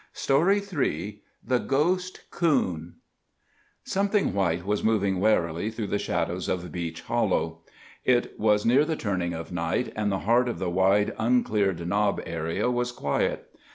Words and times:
THE 0.15 0.29
GHOST 0.29 0.71
COON 0.71 1.17
THE 1.45 1.57
GHOST 1.59 2.31
COON 2.31 2.95
SOMETHING 3.83 4.33
white 4.33 4.65
was 4.65 4.83
moving 4.83 5.19
warily 5.19 5.69
through 5.69 5.85
the 5.93 5.99
shadows 5.99 6.49
of 6.49 6.71
Beech 6.71 7.01
Hollow. 7.01 7.59
It 8.03 8.39
was 8.39 8.65
near 8.65 8.83
the 8.83 8.95
turning 8.95 9.33
of 9.35 9.51
night, 9.51 9.93
and 9.95 10.11
the 10.11 10.17
heart 10.25 10.49
of 10.49 10.57
the 10.57 10.71
wide, 10.71 11.13
uncleared 11.19 11.87
knob 11.87 12.19
area 12.25 12.71
was 12.71 12.91
quiet. 12.91 13.53